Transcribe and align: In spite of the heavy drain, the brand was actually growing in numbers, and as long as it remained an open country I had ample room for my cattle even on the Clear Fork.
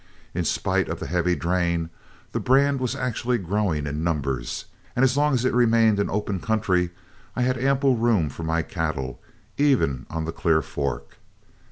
In 0.33 0.45
spite 0.45 0.89
of 0.89 0.99
the 0.99 1.05
heavy 1.05 1.35
drain, 1.35 1.91
the 2.31 2.39
brand 2.39 2.79
was 2.79 2.95
actually 2.95 3.37
growing 3.37 3.85
in 3.85 4.03
numbers, 4.03 4.65
and 4.95 5.03
as 5.05 5.15
long 5.15 5.31
as 5.35 5.45
it 5.45 5.53
remained 5.53 5.99
an 5.99 6.09
open 6.09 6.39
country 6.39 6.89
I 7.35 7.43
had 7.43 7.59
ample 7.59 7.95
room 7.95 8.27
for 8.29 8.41
my 8.41 8.63
cattle 8.63 9.21
even 9.59 10.07
on 10.09 10.25
the 10.25 10.31
Clear 10.31 10.63
Fork. 10.63 11.17